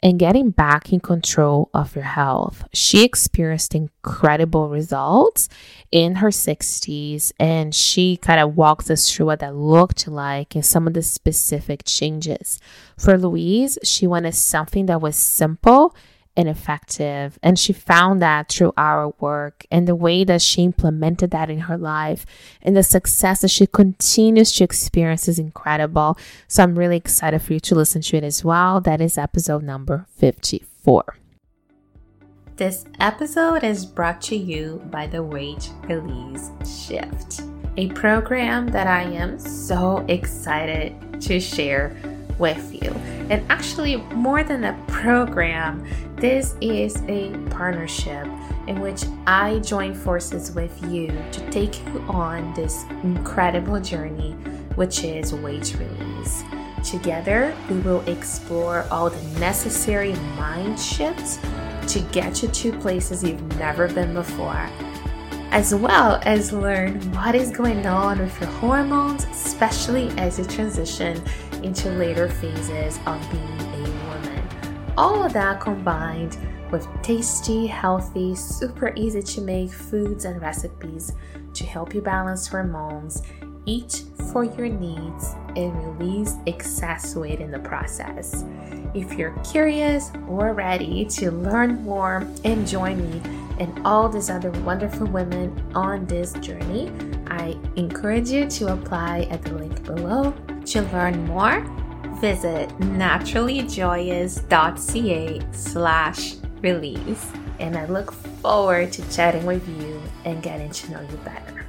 and 0.03 0.19
getting 0.19 0.51
back 0.51 0.93
in 0.93 1.01
control 1.01 1.71
of 1.75 1.95
your 1.95 2.05
health. 2.05 2.65
She 2.73 3.05
experienced 3.05 3.75
incredible 3.75 4.69
results 4.69 5.49
in 5.91 6.17
her 6.17 6.29
60s 6.29 7.33
and 7.39 7.75
she 7.75 8.17
kind 8.17 8.41
of 8.41 8.57
walks 8.57 8.91
us 8.91 9.11
through 9.11 9.27
what 9.27 9.41
that 9.41 9.57
looked 9.57 10.07
like 10.07 10.55
and 10.55 10.65
some 10.65 10.87
of 10.87 10.95
the 10.95 11.03
specific 11.03 11.83
changes. 11.85 12.61
For 12.97 13.19
Louise, 13.19 13.79
she 13.83 14.07
wanted 14.07 14.35
something 14.35 14.87
that 14.87 15.01
was 15.01 15.17
simple 15.17 15.95
and 16.39 16.49
effective. 16.49 17.37
And 17.43 17.59
she 17.59 17.73
found 17.73 18.23
that 18.23 18.49
through 18.49 18.73
our 18.79 19.13
work 19.19 19.67
and 19.73 19.89
the 19.89 19.97
way 19.97 20.23
that 20.23 20.41
she 20.41 20.63
implemented 20.63 21.33
that 21.33 21.51
in 21.51 21.59
her 21.59 21.77
life 21.77 22.25
and 22.63 22.77
the 22.77 22.85
success 22.85 23.41
that 23.41 23.49
she 23.49 23.67
continues 23.67 24.53
to 24.53 24.65
experience 24.65 25.27
is 25.27 25.41
incredible. 25.41 26.17
So 26.47 26.63
I'm 26.63 26.79
really 26.79 26.97
excited 26.97 27.43
for 27.43 27.55
you 27.55 27.61
to 27.61 27.75
listen 27.75 28.03
to 28.03 28.17
it 28.17 28.25
as 28.25 28.45
well. 28.45 28.81
That 28.81 29.01
is 29.01 29.19
episode 29.19 29.65
number 29.65 30.07
54. 30.15 31.17
This 32.55 32.85
episode 33.01 33.65
is 33.65 33.85
brought 33.85 34.21
to 34.23 34.37
you 34.37 34.81
by 34.91 35.09
the 35.09 35.23
Weight 35.23 35.71
Release 35.85 36.51
Shift, 36.65 37.43
a 37.77 37.89
program 37.91 38.69
that 38.69 38.87
I 38.87 39.03
am 39.03 39.41
so 39.41 40.05
excited 40.09 41.21
to 41.23 41.41
share 41.41 41.97
with 42.39 42.73
you. 42.73 42.91
And 43.31 43.45
actually, 43.51 43.97
more 43.97 44.43
than 44.43 44.65
a 44.65 44.85
program, 44.87 45.87
this 46.17 46.55
is 46.61 46.97
a 47.09 47.31
partnership 47.51 48.27
in 48.67 48.81
which 48.81 49.05
I 49.27 49.59
join 49.61 49.95
forces 49.95 50.53
with 50.53 50.73
you 50.91 51.09
to 51.33 51.51
take 51.51 51.79
you 51.87 52.01
on 52.09 52.53
this 52.55 52.85
incredible 53.03 53.81
journey, 53.81 54.33
which 54.75 55.05
is 55.05 55.33
weight 55.35 55.77
release. 55.79 56.43
Together, 56.85 57.55
we 57.69 57.79
will 57.81 58.01
explore 58.09 58.87
all 58.91 59.11
the 59.11 59.41
necessary 59.41 60.13
mind 60.37 60.79
shifts 60.79 61.39
to 61.89 62.01
get 62.13 62.43
you 62.43 62.49
to 62.49 62.73
places 62.79 63.25
you've 63.25 63.59
never 63.59 63.89
been 63.89 64.15
before, 64.15 64.69
as 65.51 65.75
well 65.75 66.21
as 66.25 66.53
learn 66.53 67.01
what 67.13 67.35
is 67.35 67.51
going 67.51 67.85
on 67.87 68.19
with 68.19 68.41
your 68.41 68.51
hormones, 68.51 69.25
especially 69.25 70.09
as 70.19 70.39
you 70.39 70.45
transition 70.45 71.21
into 71.63 71.91
later 71.91 72.29
phases 72.29 72.99
of 73.07 73.31
being 73.31 73.61
a 73.61 74.09
woman. 74.09 74.93
All 74.97 75.23
of 75.23 75.33
that 75.33 75.61
combined 75.61 76.37
with 76.71 76.87
tasty, 77.03 77.67
healthy, 77.67 78.35
super 78.35 78.93
easy 78.95 79.23
to 79.23 79.41
make 79.41 79.71
foods 79.71 80.25
and 80.25 80.41
recipes 80.41 81.13
to 81.55 81.65
help 81.65 81.95
you 81.95 82.01
balance 82.01 82.47
hormones, 82.47 83.23
eat 83.65 84.05
for 84.33 84.45
your 84.45 84.69
needs, 84.69 85.35
and 85.57 86.01
release 86.01 86.35
excess 86.47 87.17
weight 87.17 87.41
in 87.41 87.51
the 87.51 87.59
process. 87.59 88.45
If 88.95 89.15
you're 89.15 89.37
curious 89.51 90.11
or 90.27 90.53
ready 90.53 91.05
to 91.07 91.31
learn 91.31 91.83
more 91.83 92.27
and 92.45 92.67
join 92.67 93.11
me 93.11 93.21
and 93.59 93.87
all 93.87 94.09
these 94.09 94.31
other 94.31 94.51
wonderful 94.63 95.07
women 95.07 95.61
on 95.75 96.07
this 96.07 96.33
journey, 96.35 96.91
I 97.27 97.59
encourage 97.77 98.31
you 98.31 98.49
to 98.49 98.73
apply 98.73 99.29
at 99.31 99.43
the 99.43 99.55
link 99.55 99.85
below 99.85 100.35
to 100.73 100.83
learn 100.93 101.25
more, 101.27 101.61
visit 102.21 102.69
naturallyjoyous.ca 102.79 105.41
slash 105.53 106.35
release. 106.61 107.33
And 107.59 107.77
I 107.77 107.87
look 107.87 108.13
forward 108.13 108.93
to 108.93 109.11
chatting 109.11 109.47
with 109.47 109.67
you 109.81 110.01
and 110.25 110.41
getting 110.43 110.71
to 110.71 110.93
know 110.93 111.01
you 111.01 111.17
better. 111.19 111.67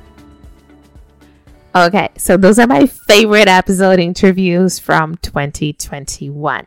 Okay, 1.75 2.09
so 2.17 2.35
those 2.35 2.57
are 2.59 2.67
my 2.67 2.87
favorite 2.87 3.47
episode 3.47 3.99
interviews 3.99 4.79
from 4.79 5.15
2021. 5.17 6.65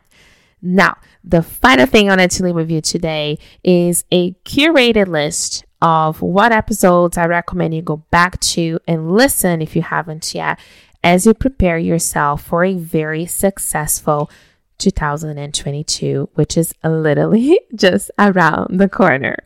Now, 0.61 0.97
the 1.25 1.43
final 1.43 1.85
thing 1.85 2.07
I 2.07 2.13
wanted 2.13 2.31
to 2.31 2.43
leave 2.43 2.55
with 2.55 2.71
you 2.71 2.79
today 2.79 3.37
is 3.63 4.05
a 4.11 4.31
curated 4.45 5.07
list 5.07 5.65
of 5.81 6.21
what 6.21 6.53
episodes 6.53 7.17
I 7.17 7.25
recommend 7.25 7.73
you 7.73 7.81
go 7.81 7.97
back 7.97 8.39
to 8.39 8.79
and 8.87 9.11
listen 9.11 9.61
if 9.61 9.75
you 9.75 9.81
haven't 9.81 10.33
yet 10.33 10.57
as 11.03 11.25
you 11.25 11.33
prepare 11.33 11.77
yourself 11.77 12.43
for 12.43 12.63
a 12.63 12.75
very 12.75 13.25
successful 13.25 14.31
2022, 14.77 16.29
which 16.33 16.57
is 16.57 16.73
literally 16.83 17.59
just 17.75 18.11
around 18.17 18.79
the 18.79 18.89
corner. 18.89 19.37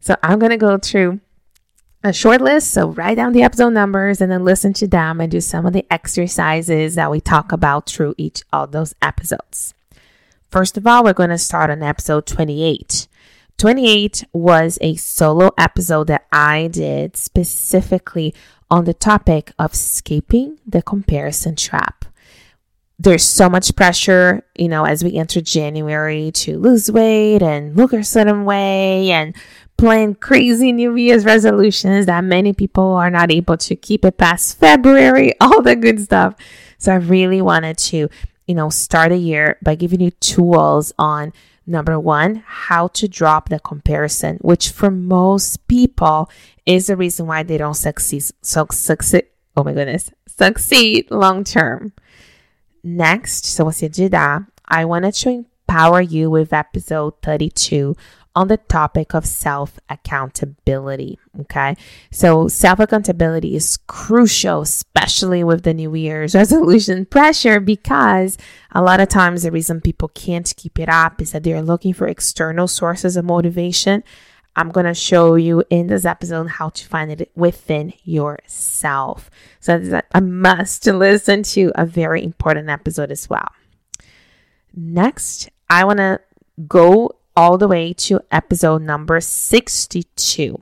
So 0.00 0.16
I'm 0.22 0.38
going 0.38 0.50
to 0.50 0.56
go 0.56 0.78
through 0.78 1.20
a 2.02 2.12
short 2.12 2.40
list. 2.40 2.70
So 2.70 2.88
write 2.88 3.16
down 3.16 3.32
the 3.32 3.42
episode 3.42 3.72
numbers 3.72 4.20
and 4.20 4.32
then 4.32 4.44
listen 4.44 4.72
to 4.74 4.86
them 4.86 5.20
and 5.20 5.30
do 5.30 5.40
some 5.40 5.66
of 5.66 5.72
the 5.72 5.86
exercises 5.90 6.94
that 6.94 7.10
we 7.10 7.20
talk 7.20 7.52
about 7.52 7.88
through 7.88 8.14
each 8.16 8.42
of 8.52 8.72
those 8.72 8.94
episodes. 9.02 9.74
First 10.50 10.76
of 10.76 10.86
all, 10.86 11.04
we're 11.04 11.12
going 11.12 11.30
to 11.30 11.38
start 11.38 11.70
on 11.70 11.82
episode 11.82 12.26
28. 12.26 13.06
28 13.58 14.24
was 14.32 14.78
a 14.80 14.96
solo 14.96 15.50
episode 15.58 16.06
that 16.06 16.26
I 16.32 16.68
did 16.68 17.16
specifically 17.16 18.34
on 18.70 18.84
the 18.84 18.94
topic 18.94 19.52
of 19.58 19.72
escaping 19.72 20.58
the 20.66 20.82
comparison 20.82 21.56
trap. 21.56 22.04
There's 22.98 23.24
so 23.24 23.48
much 23.48 23.74
pressure, 23.74 24.44
you 24.56 24.68
know, 24.68 24.84
as 24.84 25.02
we 25.02 25.14
enter 25.14 25.40
January 25.40 26.30
to 26.32 26.58
lose 26.58 26.90
weight 26.90 27.42
and 27.42 27.74
look 27.74 27.92
a 27.92 28.04
certain 28.04 28.44
way 28.44 29.10
and 29.10 29.34
plan 29.78 30.14
crazy 30.14 30.72
New 30.72 30.94
Year's 30.94 31.24
resolutions 31.24 32.04
that 32.06 32.22
many 32.22 32.52
people 32.52 32.92
are 32.92 33.08
not 33.08 33.32
able 33.32 33.56
to 33.56 33.74
keep 33.74 34.04
it 34.04 34.18
past 34.18 34.58
February, 34.58 35.32
all 35.40 35.62
the 35.62 35.74
good 35.74 36.00
stuff. 36.00 36.34
So 36.76 36.92
I 36.92 36.96
really 36.96 37.40
wanted 37.40 37.78
to, 37.78 38.10
you 38.46 38.54
know, 38.54 38.68
start 38.68 39.12
a 39.12 39.16
year 39.16 39.56
by 39.62 39.74
giving 39.74 40.00
you 40.00 40.10
tools 40.10 40.92
on 40.98 41.32
number 41.70 41.98
one, 41.98 42.42
how 42.46 42.88
to 42.88 43.08
drop 43.08 43.48
the 43.48 43.60
comparison, 43.60 44.38
which 44.40 44.70
for 44.70 44.90
most 44.90 45.66
people 45.68 46.28
is 46.66 46.88
the 46.88 46.96
reason 46.96 47.26
why 47.26 47.42
they 47.42 47.56
don't 47.56 47.74
succeed. 47.74 48.24
So 48.42 48.66
succeed. 48.70 49.26
Oh 49.56 49.64
my 49.64 49.72
goodness, 49.72 50.10
succeed 50.26 51.10
long 51.10 51.44
term. 51.44 51.92
Next, 52.82 53.46
so 53.46 53.64
você 53.64 53.88
dirá, 53.88 54.46
I 54.66 54.84
wanted 54.84 55.14
to 55.14 55.30
empower 55.30 56.00
you 56.00 56.30
with 56.30 56.52
episode 56.52 57.14
32 57.22 57.96
on 58.34 58.48
the 58.48 58.56
topic 58.56 59.14
of 59.14 59.26
self 59.26 59.78
accountability. 59.88 61.18
Okay. 61.40 61.76
So, 62.10 62.48
self 62.48 62.78
accountability 62.78 63.56
is 63.56 63.76
crucial, 63.86 64.62
especially 64.62 65.42
with 65.42 65.62
the 65.62 65.74
New 65.74 65.94
Year's 65.94 66.34
resolution 66.42 67.06
pressure, 67.06 67.60
because 67.60 68.38
a 68.72 68.82
lot 68.82 69.00
of 69.00 69.08
times 69.08 69.42
the 69.42 69.50
reason 69.50 69.80
people 69.80 70.08
can't 70.08 70.52
keep 70.56 70.78
it 70.78 70.88
up 70.88 71.20
is 71.20 71.32
that 71.32 71.42
they're 71.42 71.62
looking 71.62 71.92
for 71.92 72.06
external 72.06 72.68
sources 72.68 73.16
of 73.16 73.24
motivation. 73.24 74.04
I'm 74.56 74.70
going 74.70 74.86
to 74.86 74.94
show 74.94 75.36
you 75.36 75.62
in 75.70 75.86
this 75.86 76.04
episode 76.04 76.48
how 76.48 76.70
to 76.70 76.86
find 76.86 77.10
it 77.12 77.30
within 77.36 77.92
yourself. 78.04 79.30
So, 79.58 79.78
that's 79.78 80.06
a 80.12 80.20
must 80.20 80.84
to 80.84 80.92
listen 80.92 81.42
to 81.44 81.72
a 81.74 81.84
very 81.84 82.22
important 82.22 82.68
episode 82.68 83.10
as 83.10 83.28
well. 83.28 83.48
Next, 84.74 85.48
I 85.68 85.84
want 85.84 85.98
to 85.98 86.20
go 86.68 87.12
all 87.36 87.58
the 87.58 87.68
way 87.68 87.92
to 87.92 88.20
episode 88.30 88.82
number 88.82 89.20
62, 89.20 90.60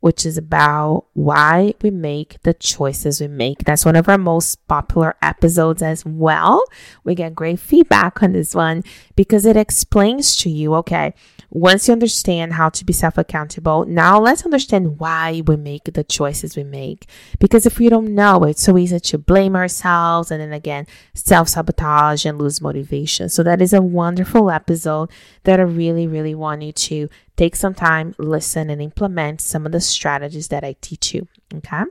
which 0.00 0.26
is 0.26 0.36
about 0.36 1.06
why 1.12 1.74
we 1.82 1.90
make 1.90 2.42
the 2.42 2.54
choices 2.54 3.20
we 3.20 3.28
make. 3.28 3.60
That's 3.60 3.84
one 3.84 3.96
of 3.96 4.08
our 4.08 4.18
most 4.18 4.66
popular 4.66 5.14
episodes 5.22 5.82
as 5.82 6.04
well. 6.04 6.64
We 7.04 7.14
get 7.14 7.34
great 7.34 7.60
feedback 7.60 8.22
on 8.22 8.32
this 8.32 8.54
one 8.54 8.82
because 9.14 9.46
it 9.46 9.56
explains 9.56 10.36
to 10.36 10.50
you, 10.50 10.74
okay, 10.76 11.14
once 11.50 11.88
you 11.88 11.92
understand 11.92 12.52
how 12.52 12.68
to 12.68 12.84
be 12.84 12.92
self 12.92 13.18
accountable, 13.18 13.84
now 13.84 14.20
let's 14.20 14.44
understand 14.44 15.00
why 15.00 15.42
we 15.46 15.56
make 15.56 15.84
the 15.84 16.04
choices 16.04 16.56
we 16.56 16.62
make. 16.62 17.06
Because 17.40 17.66
if 17.66 17.78
we 17.78 17.88
don't 17.88 18.14
know, 18.14 18.44
it's 18.44 18.62
so 18.62 18.78
easy 18.78 19.00
to 19.00 19.18
blame 19.18 19.56
ourselves 19.56 20.30
and 20.30 20.40
then 20.40 20.52
again, 20.52 20.86
self 21.12 21.48
sabotage 21.48 22.24
and 22.24 22.38
lose 22.38 22.60
motivation. 22.60 23.28
So, 23.28 23.42
that 23.42 23.60
is 23.60 23.72
a 23.72 23.82
wonderful 23.82 24.50
episode 24.50 25.10
that 25.42 25.58
I 25.58 25.64
really, 25.64 26.06
really 26.06 26.36
want 26.36 26.62
you 26.62 26.72
to 26.72 27.08
take 27.36 27.56
some 27.56 27.74
time, 27.74 28.14
listen, 28.18 28.70
and 28.70 28.80
implement 28.80 29.40
some 29.40 29.66
of 29.66 29.72
the 29.72 29.80
strategies 29.80 30.48
that 30.48 30.62
I 30.62 30.76
teach 30.80 31.14
you. 31.14 31.26
Okay. 31.52 31.82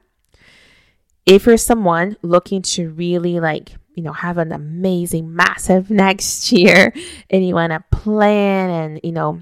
If 1.26 1.46
you're 1.46 1.58
someone 1.58 2.18
looking 2.22 2.62
to 2.62 2.90
really 2.90 3.40
like 3.40 3.74
you 4.00 4.06
know, 4.06 4.14
have 4.14 4.38
an 4.38 4.54
amazing, 4.54 5.36
massive 5.36 5.90
next 6.06 6.54
year 6.54 6.94
and 7.30 7.46
you 7.46 7.54
want 7.54 7.74
to 7.74 7.84
plan 7.92 8.70
and, 8.70 9.00
you 9.04 9.12
know, 9.12 9.42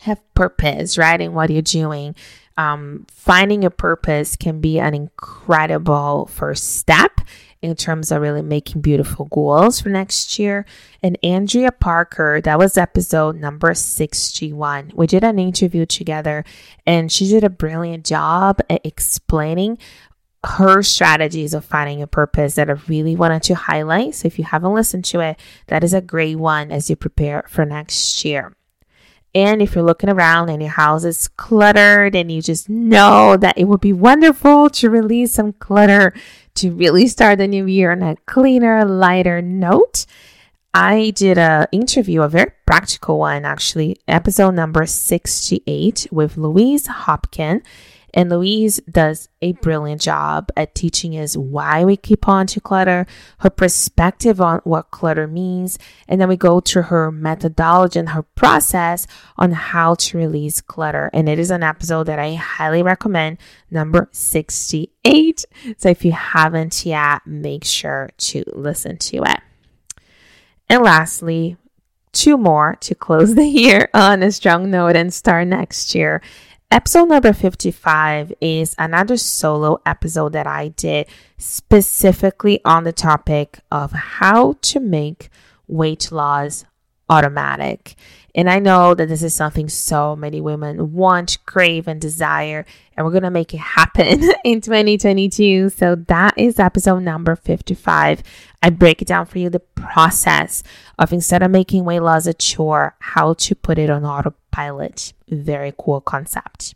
have 0.00 0.20
purpose, 0.34 0.98
right? 0.98 1.18
In 1.18 1.32
what 1.32 1.48
you're 1.48 1.62
doing. 1.62 2.14
Um, 2.58 3.06
finding 3.10 3.64
a 3.64 3.70
purpose 3.70 4.36
can 4.36 4.60
be 4.60 4.78
an 4.78 4.92
incredible 4.92 6.26
first 6.26 6.76
step 6.76 7.22
in 7.62 7.74
terms 7.74 8.12
of 8.12 8.20
really 8.20 8.42
making 8.42 8.82
beautiful 8.82 9.24
goals 9.26 9.80
for 9.80 9.88
next 9.88 10.38
year. 10.38 10.66
And 11.02 11.18
Andrea 11.22 11.72
Parker, 11.72 12.42
that 12.42 12.58
was 12.58 12.76
episode 12.76 13.36
number 13.36 13.72
61. 13.72 14.92
We 14.94 15.06
did 15.06 15.24
an 15.24 15.38
interview 15.38 15.86
together 15.86 16.44
and 16.86 17.10
she 17.10 17.28
did 17.28 17.44
a 17.44 17.50
brilliant 17.50 18.04
job 18.04 18.60
at 18.68 18.84
explaining 18.84 19.78
her 20.44 20.82
strategies 20.82 21.52
of 21.52 21.64
finding 21.64 22.00
a 22.00 22.06
purpose 22.06 22.54
that 22.54 22.70
I 22.70 22.74
really 22.88 23.14
wanted 23.14 23.42
to 23.44 23.54
highlight. 23.54 24.14
So 24.14 24.26
if 24.26 24.38
you 24.38 24.44
haven't 24.44 24.72
listened 24.72 25.04
to 25.06 25.20
it, 25.20 25.38
that 25.66 25.84
is 25.84 25.92
a 25.92 26.00
great 26.00 26.36
one 26.36 26.72
as 26.72 26.88
you 26.88 26.96
prepare 26.96 27.44
for 27.48 27.64
next 27.64 28.24
year. 28.24 28.54
And 29.34 29.62
if 29.62 29.74
you're 29.74 29.84
looking 29.84 30.10
around 30.10 30.48
and 30.48 30.60
your 30.60 30.72
house 30.72 31.04
is 31.04 31.28
cluttered 31.28 32.16
and 32.16 32.32
you 32.32 32.42
just 32.42 32.68
know 32.68 33.36
that 33.36 33.56
it 33.56 33.64
would 33.64 33.80
be 33.80 33.92
wonderful 33.92 34.70
to 34.70 34.90
release 34.90 35.34
some 35.34 35.52
clutter 35.52 36.12
to 36.56 36.72
really 36.72 37.06
start 37.06 37.38
the 37.38 37.46
new 37.46 37.66
year 37.66 37.92
on 37.92 38.02
a 38.02 38.16
cleaner, 38.26 38.84
lighter 38.84 39.40
note, 39.40 40.04
I 40.74 41.10
did 41.10 41.38
a 41.38 41.68
interview, 41.70 42.22
a 42.22 42.28
very 42.28 42.52
practical 42.66 43.18
one 43.18 43.44
actually, 43.44 43.96
episode 44.08 44.54
number 44.54 44.86
68 44.86 46.08
with 46.10 46.36
Louise 46.36 46.86
Hopkin. 46.86 47.62
And 48.14 48.30
Louise 48.30 48.80
does 48.90 49.28
a 49.42 49.52
hmm. 49.52 49.60
brilliant 49.60 50.00
job 50.00 50.50
at 50.56 50.74
teaching 50.74 51.16
us 51.18 51.36
why 51.36 51.84
we 51.84 51.96
keep 51.96 52.28
on 52.28 52.46
to 52.48 52.60
clutter, 52.60 53.06
her 53.38 53.50
perspective 53.50 54.40
on 54.40 54.60
what 54.64 54.90
clutter 54.90 55.26
means, 55.26 55.78
and 56.08 56.20
then 56.20 56.28
we 56.28 56.36
go 56.36 56.60
through 56.60 56.82
her 56.82 57.10
methodology 57.10 57.98
and 57.98 58.10
her 58.10 58.22
process 58.22 59.06
on 59.36 59.52
how 59.52 59.94
to 59.94 60.18
release 60.18 60.60
clutter. 60.60 61.10
And 61.12 61.28
it 61.28 61.38
is 61.38 61.50
an 61.50 61.62
episode 61.62 62.04
that 62.04 62.18
I 62.18 62.34
highly 62.34 62.82
recommend, 62.82 63.38
number 63.70 64.08
68. 64.12 65.44
So 65.78 65.88
if 65.88 66.04
you 66.04 66.12
haven't 66.12 66.84
yet, 66.84 67.26
make 67.26 67.64
sure 67.64 68.10
to 68.18 68.44
listen 68.54 68.98
to 68.98 69.22
it. 69.24 69.40
And 70.68 70.82
lastly, 70.84 71.56
two 72.12 72.36
more 72.36 72.76
to 72.80 72.94
close 72.94 73.34
the 73.34 73.44
year 73.46 73.88
on 73.94 74.22
a 74.22 74.32
strong 74.32 74.70
note 74.70 74.96
and 74.96 75.12
start 75.12 75.48
next 75.48 75.94
year. 75.94 76.20
Episode 76.72 77.08
number 77.08 77.32
55 77.32 78.32
is 78.40 78.76
another 78.78 79.16
solo 79.16 79.80
episode 79.84 80.34
that 80.34 80.46
I 80.46 80.68
did 80.68 81.08
specifically 81.36 82.60
on 82.64 82.84
the 82.84 82.92
topic 82.92 83.58
of 83.72 83.90
how 83.90 84.52
to 84.62 84.78
make 84.78 85.30
weight 85.66 86.12
loss 86.12 86.64
automatic. 87.10 87.96
And 88.34 88.48
I 88.48 88.60
know 88.60 88.94
that 88.94 89.08
this 89.08 89.24
is 89.24 89.34
something 89.34 89.68
so 89.68 90.14
many 90.14 90.40
women 90.40 90.92
want, 90.92 91.38
crave, 91.46 91.88
and 91.88 92.00
desire, 92.00 92.64
and 92.96 93.04
we're 93.04 93.12
to 93.24 93.30
make 93.30 93.52
it 93.52 93.58
happen 93.58 94.22
in 94.44 94.60
2022. 94.60 95.70
So 95.70 95.96
that 95.96 96.34
is 96.36 96.60
episode 96.60 97.00
number 97.00 97.34
55. 97.34 98.22
I 98.62 98.70
break 98.70 99.02
it 99.02 99.08
down 99.08 99.26
for 99.26 99.38
you 99.38 99.50
the 99.50 99.58
process 99.58 100.62
of 100.98 101.12
instead 101.12 101.42
of 101.42 101.50
making 101.50 101.84
weight 101.84 102.00
loss 102.00 102.26
a 102.26 102.34
chore, 102.34 102.94
how 103.00 103.34
to 103.34 103.54
put 103.56 103.78
it 103.78 103.90
on 103.90 104.04
autopilot. 104.04 105.12
Very 105.28 105.74
cool 105.76 106.00
concept. 106.00 106.74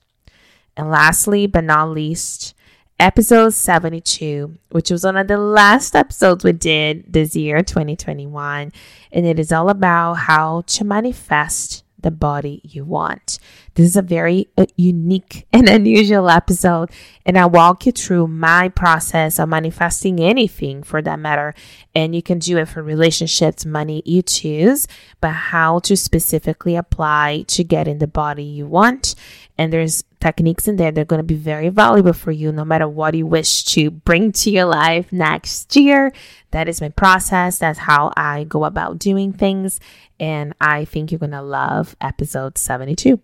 And 0.77 0.91
lastly, 0.91 1.47
but 1.47 1.63
not 1.63 1.91
least, 1.91 2.54
episode 3.01 3.51
72, 3.51 4.57
which 4.71 4.91
was 4.91 5.05
one 5.05 5.17
of 5.17 5.29
the 5.29 5.39
last 5.39 5.95
episodes 5.95 6.45
we 6.45 6.53
did 6.53 7.13
this 7.13 7.35
year, 7.35 7.63
2021. 7.63 8.73
And 9.13 9.27
it 9.27 9.39
is 9.39 9.53
all 9.53 9.69
about 9.69 10.15
how 10.15 10.63
to 10.67 10.85
manifest 10.85 11.85
the 11.99 12.11
body 12.11 12.61
you 12.63 12.85
want. 12.85 13.39
This 13.75 13.87
is 13.87 13.97
a 13.97 14.03
very 14.03 14.49
uh, 14.57 14.67
unique 14.77 15.47
and 15.53 15.69
unusual 15.69 16.31
episode, 16.31 16.91
and 17.27 17.37
I 17.37 17.47
walk 17.47 17.87
you 17.87 17.93
through 17.93 18.29
my 18.29 18.69
process 18.69 19.39
of 19.39 19.49
manifesting 19.49 20.21
anything 20.21 20.83
for 20.83 21.03
that 21.03 21.19
matter. 21.19 21.55
And 21.95 22.15
you 22.15 22.23
can 22.23 22.39
do 22.39 22.59
it 22.59 22.69
for 22.69 22.83
relationships, 22.83 23.67
money, 23.67 24.03
you 24.05 24.23
choose, 24.23 24.87
but 25.21 25.31
how 25.31 25.81
to 25.81 25.97
specifically 25.97 26.77
apply 26.77 27.45
to 27.49 27.65
get 27.65 27.89
in 27.89 27.99
the 27.99 28.07
body 28.07 28.45
you 28.45 28.67
want. 28.67 29.15
And 29.57 29.73
there's 29.73 30.05
techniques 30.21 30.67
in 30.67 30.77
there 30.77 30.91
that 30.91 31.01
are 31.01 31.05
going 31.05 31.21
to 31.21 31.23
be 31.23 31.35
very 31.35 31.69
valuable 31.69 32.13
for 32.13 32.33
you 32.33 32.51
no 32.51 32.65
matter 32.65 32.89
what 32.89 33.15
you 33.15 33.27
wish 33.27 33.65
to 33.65 33.91
bring 33.91 34.33
to 34.33 34.51
your 34.51 34.65
life 34.65 35.13
next 35.13 35.77
year. 35.77 36.13
That 36.51 36.69
is 36.69 36.81
my 36.81 36.89
process. 36.89 37.59
That's 37.59 37.79
how 37.81 38.13
I 38.17 38.45
go 38.45 38.65
about 38.65 38.99
doing 38.99 39.33
things. 39.33 39.81
And 40.19 40.55
I 40.61 40.85
think 40.85 41.11
you're 41.11 41.19
going 41.19 41.33
to 41.33 41.43
love 41.43 41.97
episode 42.01 42.57
72. 42.59 43.21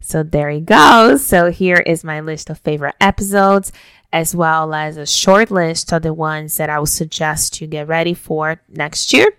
So 0.00 0.22
there 0.22 0.50
you 0.50 0.60
go. 0.60 1.16
So 1.16 1.50
here 1.50 1.76
is 1.76 2.02
my 2.02 2.20
list 2.20 2.50
of 2.50 2.58
favorite 2.58 2.96
episodes, 3.00 3.70
as 4.12 4.34
well 4.34 4.74
as 4.74 4.96
a 4.96 5.06
short 5.06 5.50
list 5.50 5.92
of 5.92 6.02
the 6.02 6.14
ones 6.14 6.56
that 6.56 6.70
I 6.70 6.78
would 6.78 6.88
suggest 6.88 7.60
you 7.60 7.66
get 7.66 7.86
ready 7.86 8.14
for 8.14 8.60
next 8.68 9.12
year 9.12 9.30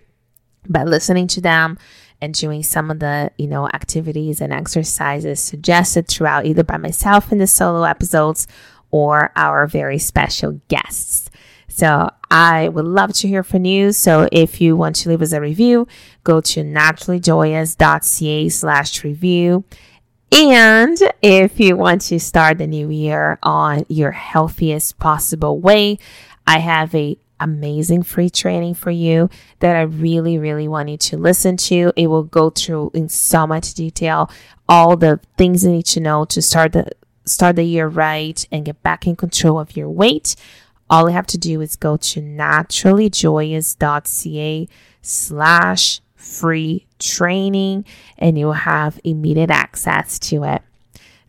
by 0.68 0.84
listening 0.84 1.26
to 1.28 1.40
them 1.40 1.78
and 2.20 2.32
doing 2.34 2.62
some 2.62 2.90
of 2.90 3.00
the, 3.00 3.32
you 3.36 3.48
know, 3.48 3.68
activities 3.68 4.40
and 4.40 4.52
exercises 4.52 5.40
suggested 5.40 6.06
throughout 6.06 6.46
either 6.46 6.62
by 6.62 6.76
myself 6.76 7.32
in 7.32 7.38
the 7.38 7.48
solo 7.48 7.82
episodes 7.82 8.46
or 8.92 9.32
our 9.34 9.66
very 9.66 9.98
special 9.98 10.60
guests. 10.68 11.28
So 11.66 12.10
I 12.30 12.68
would 12.68 12.84
love 12.84 13.12
to 13.14 13.28
hear 13.28 13.42
from 13.42 13.64
you. 13.64 13.92
So 13.92 14.28
if 14.30 14.60
you 14.60 14.76
want 14.76 14.94
to 14.96 15.08
leave 15.08 15.22
us 15.22 15.32
a 15.32 15.40
review, 15.40 15.88
go 16.22 16.40
to 16.42 16.62
naturallyjoyous.ca 16.62 18.48
slash 18.50 19.02
review. 19.02 19.64
And 20.32 20.96
if 21.20 21.60
you 21.60 21.76
want 21.76 22.00
to 22.02 22.18
start 22.18 22.56
the 22.56 22.66
new 22.66 22.88
year 22.88 23.38
on 23.42 23.84
your 23.88 24.12
healthiest 24.12 24.98
possible 24.98 25.60
way, 25.60 25.98
I 26.46 26.58
have 26.58 26.94
a 26.94 27.18
amazing 27.38 28.02
free 28.02 28.30
training 28.30 28.72
for 28.72 28.90
you 28.90 29.28
that 29.58 29.76
I 29.76 29.82
really, 29.82 30.38
really 30.38 30.68
want 30.68 30.88
you 30.88 30.96
to 30.96 31.18
listen 31.18 31.58
to. 31.58 31.92
It 31.96 32.06
will 32.06 32.22
go 32.22 32.48
through 32.48 32.92
in 32.94 33.10
so 33.10 33.46
much 33.46 33.74
detail 33.74 34.30
all 34.68 34.96
the 34.96 35.20
things 35.36 35.64
you 35.64 35.72
need 35.72 35.84
to 35.86 35.98
know 36.00 36.24
to 36.26 36.40
start 36.40 36.70
the 36.72 36.90
start 37.26 37.56
the 37.56 37.64
year 37.64 37.86
right 37.86 38.48
and 38.50 38.64
get 38.64 38.82
back 38.82 39.06
in 39.06 39.16
control 39.16 39.60
of 39.60 39.76
your 39.76 39.90
weight. 39.90 40.34
All 40.88 41.10
you 41.10 41.14
have 41.14 41.26
to 41.28 41.36
do 41.36 41.60
is 41.60 41.76
go 41.76 41.98
to 41.98 42.22
naturallyjoyous.ca 42.22 44.68
slash 45.02 46.00
free 46.22 46.86
training 46.98 47.84
and 48.18 48.38
you'll 48.38 48.52
have 48.52 49.00
immediate 49.04 49.50
access 49.50 50.18
to 50.20 50.44
it. 50.44 50.62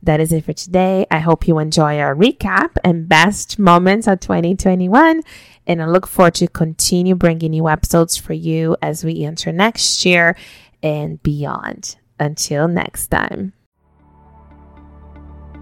That 0.03 0.19
is 0.19 0.33
it 0.33 0.43
for 0.43 0.53
today. 0.53 1.05
I 1.09 1.19
hope 1.19 1.47
you 1.47 1.59
enjoy 1.59 1.97
our 1.99 2.13
recap 2.13 2.75
and 2.83 3.07
best 3.07 3.57
moments 3.57 4.05
of 4.05 4.19
2021. 4.19 5.21
And 5.65 5.81
I 5.81 5.85
look 5.87 6.07
forward 6.07 6.35
to 6.35 6.47
continue 6.47 7.15
bringing 7.15 7.51
new 7.51 7.69
episodes 7.69 8.17
for 8.17 8.33
you 8.33 8.75
as 8.81 9.05
we 9.05 9.23
enter 9.23 9.53
next 9.53 10.05
year 10.05 10.35
and 10.81 11.23
beyond. 11.23 11.95
Until 12.19 12.67
next 12.67 13.07
time. 13.07 13.53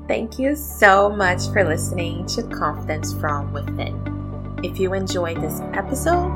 Thank 0.07 0.39
you 0.39 0.55
so 0.55 1.09
much 1.09 1.47
for 1.53 1.63
listening 1.63 2.25
to 2.27 2.43
Confidence 2.43 3.13
from 3.13 3.53
Within. 3.53 4.59
If 4.63 4.79
you 4.79 4.93
enjoyed 4.93 5.39
this 5.39 5.61
episode, 5.73 6.35